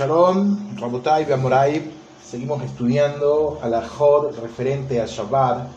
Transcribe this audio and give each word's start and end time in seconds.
Shalom, 0.00 0.78
Rabotai, 0.78 1.26
Beamorai, 1.26 1.92
seguimos 2.24 2.62
estudiando 2.62 3.58
a 3.60 3.68
la 3.68 3.86
Jod 3.86 4.34
referente 4.40 4.98
a 4.98 5.04
Shabbat. 5.04 5.68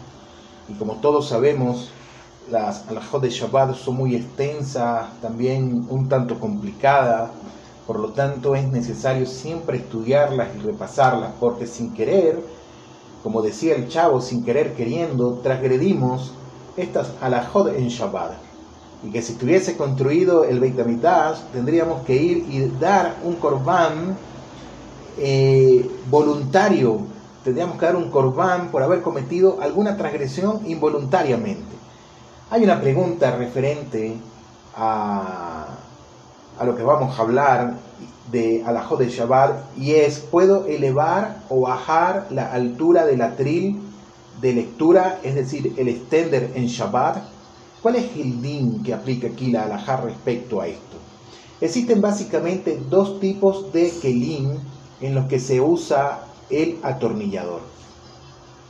Y 0.70 0.76
como 0.76 0.94
todos 1.02 1.28
sabemos, 1.28 1.90
las 2.50 2.88
alajot 2.88 3.22
de 3.22 3.30
Shabbat 3.30 3.76
son 3.76 3.98
muy 3.98 4.16
extensas, 4.16 5.08
también 5.22 5.86
un 5.90 6.08
tanto 6.08 6.40
complicadas, 6.40 7.32
por 7.86 8.00
lo 8.00 8.14
tanto 8.14 8.56
es 8.56 8.66
necesario 8.66 9.26
siempre 9.26 9.80
estudiarlas 9.80 10.56
y 10.56 10.60
repasarlas, 10.60 11.34
porque 11.38 11.68
sin 11.68 11.94
querer, 11.94 12.42
como 13.24 13.42
decía 13.42 13.76
el 13.76 13.90
chavo, 13.90 14.22
sin 14.22 14.46
querer 14.46 14.74
queriendo, 14.74 15.42
transgredimos 15.44 16.32
estas 16.78 17.12
alajot 17.20 17.76
en 17.76 17.90
Shabbat 17.90 18.43
y 19.04 19.12
que 19.12 19.22
si 19.22 19.34
estuviese 19.34 19.76
construido 19.76 20.46
el 20.46 20.60
Beit 20.60 20.80
HaMikdash, 20.80 21.40
tendríamos 21.52 22.04
que 22.04 22.16
ir 22.16 22.46
y 22.50 22.72
dar 22.80 23.18
un 23.24 23.36
corbán 23.36 24.16
eh, 25.18 25.90
voluntario, 26.10 27.02
tendríamos 27.44 27.78
que 27.78 27.86
dar 27.86 27.98
un 27.98 28.10
corbán 28.10 28.70
por 28.70 28.82
haber 28.82 29.02
cometido 29.02 29.60
alguna 29.62 29.98
transgresión 29.98 30.62
involuntariamente. 30.66 31.74
Hay 32.50 32.64
una 32.64 32.80
pregunta 32.80 33.36
referente 33.36 34.16
a, 34.76 35.68
a 36.58 36.66
lo 36.66 36.76
que 36.76 36.84
vamos 36.84 37.18
a 37.18 37.22
hablar 37.22 37.74
de 38.32 38.64
Alajot 38.66 39.00
de 39.00 39.10
Shabbat 39.10 39.78
y 39.78 39.96
es, 39.96 40.20
¿puedo 40.20 40.66
elevar 40.66 41.40
o 41.50 41.62
bajar 41.62 42.28
la 42.30 42.54
altura 42.54 43.06
del 43.06 43.22
atril 43.22 43.82
de 44.40 44.54
lectura, 44.54 45.20
es 45.24 45.36
decir, 45.36 45.74
el 45.78 45.90
extender 45.90 46.52
en 46.56 46.68
Shabbat? 46.68 47.33
¿Cuál 47.84 47.98
es 47.98 48.16
el 48.16 48.42
din 48.42 48.82
que 48.82 48.94
aplica 48.94 49.28
aquí 49.28 49.52
la 49.52 49.64
alajá 49.64 49.98
respecto 49.98 50.62
a 50.62 50.68
esto? 50.68 50.96
Existen 51.60 52.00
básicamente 52.00 52.82
dos 52.90 53.20
tipos 53.20 53.74
de 53.74 53.92
kelim 54.02 54.52
en 55.02 55.14
los 55.14 55.26
que 55.26 55.38
se 55.38 55.60
usa 55.60 56.22
el 56.50 56.80
atornillador. 56.82 57.60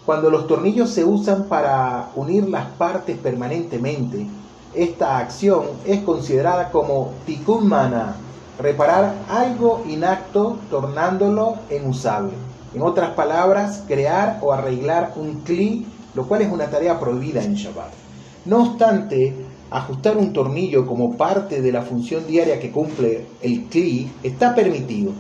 Cuando 0.03 0.31
los 0.31 0.47
tornillos 0.47 0.89
se 0.89 1.05
usan 1.05 1.43
para 1.43 2.09
unir 2.15 2.49
las 2.49 2.65
partes 2.71 3.15
permanentemente, 3.19 4.25
esta 4.73 5.19
acción 5.19 5.66
es 5.85 6.01
considerada 6.01 6.71
como 6.71 7.11
tikkun 7.27 7.67
mana, 7.67 8.16
reparar 8.57 9.13
algo 9.29 9.83
inacto 9.88 10.57
tornándolo 10.71 11.57
en 11.69 11.88
usable. 11.88 12.33
En 12.73 12.81
otras 12.81 13.11
palabras, 13.11 13.83
crear 13.88 14.39
o 14.41 14.51
arreglar 14.51 15.13
un 15.17 15.41
kli, 15.41 15.85
lo 16.16 16.27
cual 16.27 16.41
es 16.41 16.51
una 16.51 16.66
tarea 16.66 16.99
prohibida 16.99 17.43
en 17.43 17.53
Shabbat. 17.53 18.02
No 18.45 18.61
obstante, 18.61 19.33
ajustar 19.72 20.17
un 20.17 20.33
tornillo 20.33 20.86
como 20.86 21.16
parte 21.16 21.61
de 21.61 21.72
la 21.72 21.81
función 21.81 22.27
diaria 22.27 22.59
que 22.59 22.72
cumple 22.72 23.25
el 23.41 23.63
CLI 23.66 24.11
está 24.22 24.53
permitido, 24.53 25.13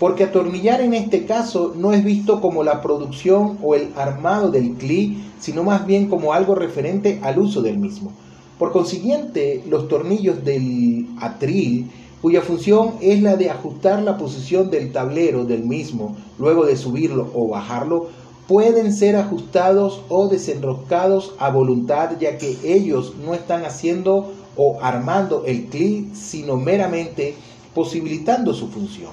porque 0.00 0.24
atornillar 0.24 0.80
en 0.80 0.92
este 0.92 1.24
caso 1.24 1.72
no 1.76 1.92
es 1.92 2.02
visto 2.02 2.40
como 2.40 2.64
la 2.64 2.82
producción 2.82 3.58
o 3.62 3.76
el 3.76 3.90
armado 3.94 4.50
del 4.50 4.72
CLI, 4.74 5.22
sino 5.38 5.62
más 5.62 5.86
bien 5.86 6.08
como 6.08 6.32
algo 6.32 6.56
referente 6.56 7.20
al 7.22 7.38
uso 7.38 7.62
del 7.62 7.78
mismo. 7.78 8.12
Por 8.58 8.72
consiguiente, 8.72 9.62
los 9.68 9.86
tornillos 9.86 10.44
del 10.44 11.06
atril, 11.20 11.90
cuya 12.20 12.40
función 12.40 12.94
es 13.00 13.22
la 13.22 13.36
de 13.36 13.50
ajustar 13.50 14.02
la 14.02 14.16
posición 14.16 14.70
del 14.70 14.90
tablero 14.90 15.44
del 15.44 15.62
mismo 15.62 16.16
luego 16.38 16.64
de 16.66 16.76
subirlo 16.76 17.30
o 17.34 17.48
bajarlo, 17.48 18.08
pueden 18.48 18.92
ser 18.92 19.16
ajustados 19.16 20.02
o 20.08 20.28
desenroscados 20.28 21.34
a 21.38 21.50
voluntad, 21.50 22.10
ya 22.18 22.36
que 22.38 22.58
ellos 22.62 23.14
no 23.24 23.34
están 23.34 23.64
haciendo 23.64 24.32
o 24.56 24.78
armando 24.82 25.44
el 25.46 25.66
clic, 25.66 26.14
sino 26.14 26.56
meramente 26.56 27.34
posibilitando 27.74 28.54
su 28.54 28.68
función. 28.68 29.12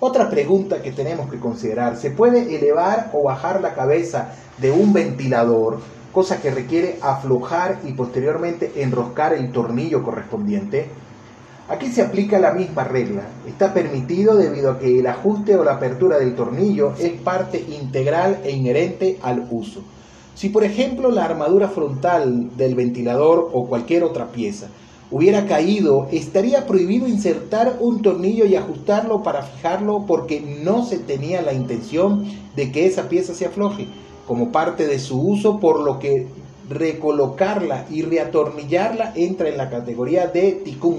Otra 0.00 0.30
pregunta 0.30 0.80
que 0.82 0.92
tenemos 0.92 1.30
que 1.30 1.38
considerar, 1.38 1.96
¿se 1.96 2.10
puede 2.10 2.56
elevar 2.56 3.10
o 3.12 3.24
bajar 3.24 3.60
la 3.60 3.74
cabeza 3.74 4.32
de 4.56 4.70
un 4.70 4.94
ventilador, 4.94 5.78
cosa 6.12 6.40
que 6.40 6.50
requiere 6.50 6.98
aflojar 7.02 7.80
y 7.86 7.92
posteriormente 7.92 8.72
enroscar 8.76 9.34
el 9.34 9.52
tornillo 9.52 10.02
correspondiente? 10.02 10.88
Aquí 11.70 11.86
se 11.86 12.02
aplica 12.02 12.40
la 12.40 12.50
misma 12.50 12.82
regla. 12.82 13.22
Está 13.46 13.72
permitido 13.72 14.34
debido 14.34 14.72
a 14.72 14.78
que 14.80 14.98
el 14.98 15.06
ajuste 15.06 15.54
o 15.54 15.62
la 15.62 15.74
apertura 15.74 16.18
del 16.18 16.34
tornillo 16.34 16.94
es 16.98 17.12
parte 17.12 17.64
integral 17.80 18.40
e 18.42 18.50
inherente 18.50 19.20
al 19.22 19.46
uso. 19.52 19.80
Si 20.34 20.48
por 20.48 20.64
ejemplo 20.64 21.12
la 21.12 21.24
armadura 21.24 21.68
frontal 21.68 22.56
del 22.56 22.74
ventilador 22.74 23.50
o 23.52 23.68
cualquier 23.68 24.02
otra 24.02 24.32
pieza 24.32 24.66
hubiera 25.12 25.46
caído, 25.46 26.08
estaría 26.10 26.66
prohibido 26.66 27.06
insertar 27.06 27.76
un 27.78 28.02
tornillo 28.02 28.46
y 28.46 28.56
ajustarlo 28.56 29.22
para 29.22 29.42
fijarlo 29.42 30.06
porque 30.08 30.40
no 30.40 30.84
se 30.84 30.98
tenía 30.98 31.40
la 31.40 31.52
intención 31.52 32.24
de 32.56 32.72
que 32.72 32.86
esa 32.86 33.08
pieza 33.08 33.32
se 33.32 33.46
afloje 33.46 33.86
como 34.26 34.50
parte 34.50 34.88
de 34.88 34.98
su 34.98 35.20
uso, 35.20 35.60
por 35.60 35.78
lo 35.78 36.00
que 36.00 36.26
recolocarla 36.68 37.86
y 37.90 38.02
reatornillarla 38.02 39.12
entra 39.14 39.48
en 39.48 39.56
la 39.56 39.70
categoría 39.70 40.26
de 40.26 40.52
tikkun. 40.64 40.98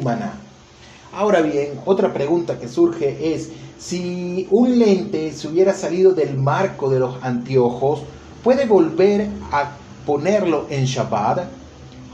Ahora 1.13 1.41
bien, 1.41 1.81
otra 1.85 2.13
pregunta 2.13 2.57
que 2.57 2.69
surge 2.69 3.33
es, 3.33 3.49
si 3.77 4.47
un 4.49 4.79
lente 4.79 5.33
se 5.33 5.49
hubiera 5.49 5.73
salido 5.73 6.13
del 6.13 6.37
marco 6.37 6.89
de 6.89 6.99
los 6.99 7.21
anteojos, 7.21 8.03
¿puede 8.43 8.65
volver 8.65 9.27
a 9.51 9.71
ponerlo 10.05 10.67
en 10.69 10.85
Shabbat? 10.85 11.49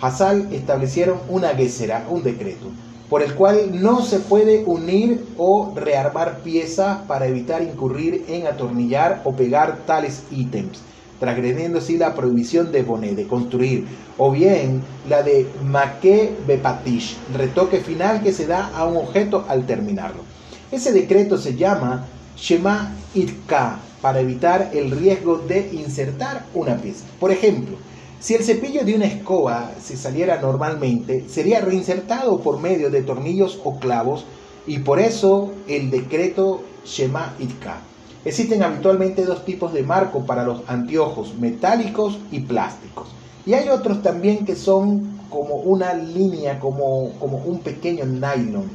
Hazal 0.01 0.51
establecieron 0.51 1.19
una 1.29 1.49
gesera, 1.49 2.07
un 2.09 2.23
decreto, 2.23 2.67
por 3.07 3.21
el 3.21 3.35
cual 3.35 3.81
no 3.81 4.01
se 4.01 4.19
puede 4.19 4.63
unir 4.65 5.23
o 5.37 5.73
rearmar 5.75 6.39
piezas 6.39 6.99
para 7.07 7.27
evitar 7.27 7.61
incurrir 7.61 8.25
en 8.27 8.47
atornillar 8.47 9.21
o 9.25 9.33
pegar 9.33 9.85
tales 9.85 10.23
ítems 10.31 10.81
transgrediendo 11.19 11.79
así 11.79 11.97
la 11.97 12.15
prohibición 12.15 12.71
de 12.71 12.83
poner, 12.83 13.15
de 13.15 13.27
construir, 13.27 13.85
o 14.17 14.31
bien 14.31 14.81
la 15.09 15.23
de 15.23 15.47
maque 15.63 16.33
bepatish, 16.45 17.17
retoque 17.35 17.79
final 17.79 18.21
que 18.21 18.33
se 18.33 18.47
da 18.47 18.71
a 18.75 18.85
un 18.85 18.97
objeto 18.97 19.45
al 19.47 19.65
terminarlo. 19.65 20.23
Ese 20.71 20.91
decreto 20.91 21.37
se 21.37 21.55
llama 21.55 22.05
Shema 22.35 22.93
Itka, 23.13 23.79
para 24.01 24.19
evitar 24.19 24.71
el 24.73 24.91
riesgo 24.91 25.37
de 25.37 25.69
insertar 25.73 26.45
una 26.53 26.77
pieza. 26.77 27.05
Por 27.19 27.31
ejemplo, 27.31 27.77
si 28.19 28.35
el 28.35 28.43
cepillo 28.43 28.83
de 28.83 28.95
una 28.95 29.05
escoba 29.05 29.71
se 29.81 29.97
saliera 29.97 30.41
normalmente, 30.41 31.25
sería 31.27 31.61
reinsertado 31.61 32.39
por 32.39 32.59
medio 32.59 32.89
de 32.89 33.01
tornillos 33.03 33.59
o 33.63 33.79
clavos 33.79 34.25
y 34.65 34.79
por 34.79 34.99
eso 34.99 35.51
el 35.67 35.89
decreto 35.89 36.63
Shema 36.85 37.33
Itka. 37.39 37.81
Existen 38.27 38.61
habitualmente 38.61 39.23
dos 39.23 39.45
tipos 39.45 39.71
de 39.71 39.83
marco 39.83 40.25
para 40.25 40.43
los 40.43 40.59
anteojos, 40.67 41.35
metálicos 41.39 42.19
y 42.29 42.41
plásticos. 42.41 43.07
Y 43.45 43.53
hay 43.53 43.69
otros 43.69 44.03
también 44.03 44.43
que 44.43 44.57
son 44.57 45.17
como 45.29 45.55
una 45.55 45.93
línea, 45.93 46.59
como, 46.59 47.11
como 47.21 47.37
un 47.37 47.59
pequeño 47.59 48.03
nylon. 48.03 48.65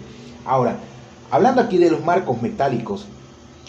Ahora, 0.46 0.78
hablando 1.30 1.60
aquí 1.60 1.76
de 1.76 1.90
los 1.90 2.02
marcos 2.02 2.40
metálicos, 2.40 3.04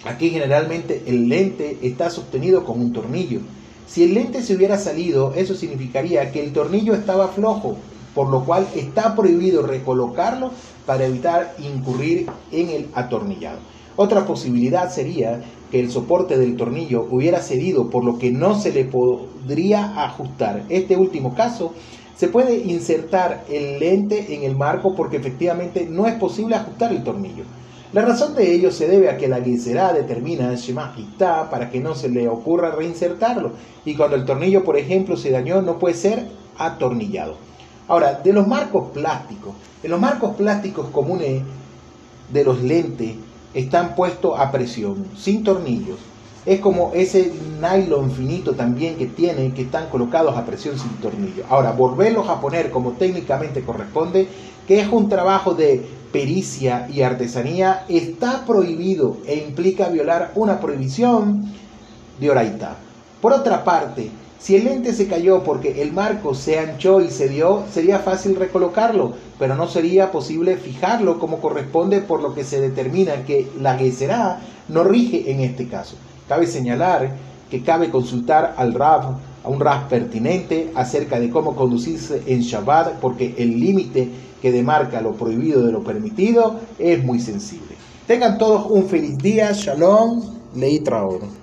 aquí 0.05 0.29
generalmente 0.29 1.03
el 1.05 1.27
lente 1.27 1.77
está 1.81 2.09
sostenido 2.09 2.63
con 2.63 2.79
un 2.79 2.93
tornillo. 2.93 3.41
Si 3.85 4.05
el 4.05 4.13
lente 4.13 4.41
se 4.41 4.55
hubiera 4.55 4.77
salido, 4.77 5.33
eso 5.35 5.53
significaría 5.53 6.31
que 6.31 6.41
el 6.41 6.53
tornillo 6.53 6.93
estaba 6.93 7.27
flojo, 7.27 7.75
por 8.13 8.29
lo 8.29 8.43
cual 8.43 8.67
está 8.75 9.15
prohibido 9.15 9.65
recolocarlo 9.65 10.51
para 10.85 11.05
evitar 11.05 11.55
incurrir 11.59 12.27
en 12.51 12.69
el 12.69 12.89
atornillado. 12.93 13.59
Otra 13.95 14.25
posibilidad 14.25 14.91
sería 14.91 15.41
que 15.71 15.79
el 15.79 15.91
soporte 15.91 16.37
del 16.37 16.57
tornillo 16.57 17.07
hubiera 17.09 17.41
cedido 17.41 17.89
por 17.89 18.03
lo 18.03 18.17
que 18.17 18.31
no 18.31 18.59
se 18.59 18.71
le 18.71 18.85
podría 18.85 20.03
ajustar. 20.03 20.63
Este 20.69 20.97
último 20.97 21.35
caso 21.35 21.73
se 22.15 22.27
puede 22.27 22.57
insertar 22.57 23.43
el 23.49 23.79
lente 23.79 24.35
en 24.35 24.43
el 24.43 24.55
marco 24.55 24.95
porque 24.95 25.17
efectivamente 25.17 25.87
no 25.89 26.07
es 26.07 26.15
posible 26.15 26.55
ajustar 26.55 26.91
el 26.91 27.03
tornillo. 27.03 27.43
La 27.91 28.01
razón 28.01 28.33
de 28.33 28.51
ello 28.51 28.71
se 28.71 28.87
debe 28.87 29.09
a 29.09 29.17
que 29.17 29.27
la 29.27 29.39
glisera 29.39 29.93
determina 29.93 30.55
Shema 30.55 30.95
está 30.97 31.51
para 31.51 31.69
que 31.69 31.79
no 31.79 31.93
se 31.93 32.09
le 32.09 32.27
ocurra 32.27 32.71
reinsertarlo 32.71 33.51
y 33.85 33.93
cuando 33.93 34.15
el 34.15 34.25
tornillo 34.25 34.63
por 34.63 34.77
ejemplo 34.77 35.15
se 35.15 35.29
dañó 35.29 35.61
no 35.61 35.77
puede 35.77 35.93
ser 35.93 36.25
atornillado. 36.57 37.35
Ahora, 37.87 38.21
de 38.23 38.33
los 38.33 38.47
marcos 38.47 38.91
plásticos, 38.91 39.53
en 39.83 39.91
los 39.91 39.99
marcos 39.99 40.35
plásticos 40.35 40.87
comunes 40.89 41.43
de 42.31 42.43
los 42.43 42.61
lentes 42.61 43.15
están 43.53 43.95
puestos 43.95 44.39
a 44.39 44.51
presión, 44.51 45.05
sin 45.17 45.43
tornillos. 45.43 45.99
Es 46.45 46.59
como 46.59 46.91
ese 46.93 47.31
nylon 47.61 48.11
finito 48.11 48.53
también 48.53 48.95
que 48.95 49.05
tienen, 49.05 49.53
que 49.53 49.61
están 49.63 49.87
colocados 49.89 50.35
a 50.35 50.45
presión 50.45 50.77
sin 50.77 50.91
tornillo. 50.97 51.43
Ahora, 51.49 51.71
volverlos 51.71 52.27
a 52.29 52.41
poner 52.41 52.71
como 52.71 52.91
técnicamente 52.91 53.63
corresponde, 53.63 54.27
que 54.67 54.79
es 54.79 54.87
un 54.91 55.07
trabajo 55.07 55.53
de 55.53 55.85
pericia 56.11 56.87
y 56.91 57.01
artesanía, 57.01 57.85
está 57.87 58.45
prohibido 58.45 59.17
e 59.25 59.35
implica 59.35 59.89
violar 59.89 60.31
una 60.35 60.59
prohibición 60.59 61.45
de 62.19 62.29
oraita. 62.29 62.77
Por 63.23 63.31
otra 63.31 63.63
parte, 63.63 64.11
Si 64.37 64.57
el 64.57 64.65
lente 64.65 64.91
se 64.91 65.07
cayó 65.07 65.41
porque 65.43 65.81
el 65.81 65.93
marco 65.93 66.35
se 66.35 66.59
anchó 66.59 66.99
y 66.99 67.09
se 67.09 67.29
dio, 67.29 67.63
sería 67.71 67.99
fácil 67.99 68.35
recolocarlo, 68.35 69.13
pero 69.39 69.55
no 69.55 69.69
sería 69.69 70.11
posible 70.11 70.57
fijarlo 70.57 71.17
como 71.17 71.39
corresponde 71.39 72.01
por 72.01 72.21
lo 72.21 72.35
que 72.35 72.43
se 72.43 72.59
determina 72.59 73.23
que 73.23 73.49
la 73.61 73.79
será 73.93 74.41
no 74.67 74.83
rige 74.83 75.31
en 75.31 75.39
este 75.39 75.69
caso. 75.69 75.95
Cabe 76.27 76.45
señalar 76.47 77.11
que 77.49 77.63
cabe 77.63 77.89
consultar 77.89 78.55
al 78.57 78.73
RAV, 78.73 79.15
a 79.45 79.47
un 79.47 79.61
RAV 79.61 79.87
pertinente 79.87 80.73
acerca 80.75 81.17
de 81.17 81.29
cómo 81.29 81.55
conducirse 81.55 82.21
en 82.25 82.41
Shabbat, 82.41 82.99
porque 82.99 83.35
el 83.37 83.57
límite 83.57 84.09
que 84.41 84.51
demarca 84.51 84.99
lo 84.99 85.13
prohibido 85.13 85.65
de 85.65 85.71
lo 85.71 85.81
permitido 85.81 86.59
es 86.77 87.01
muy 87.01 87.21
sensible. 87.21 87.77
Tengan 88.05 88.37
todos 88.37 88.69
un 88.69 88.85
feliz 88.85 89.17
día, 89.17 89.53
shalom, 89.53 90.21
leitraor. 90.53 91.41